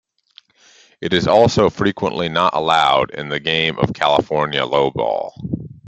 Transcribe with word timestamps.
It 0.99 1.13
is 1.13 1.27
also 1.27 1.69
frequently 1.69 2.27
not 2.27 2.55
allowed 2.55 3.11
in 3.11 3.29
the 3.29 3.39
game 3.39 3.77
of 3.77 3.93
California 3.93 4.61
lowball. 4.61 5.29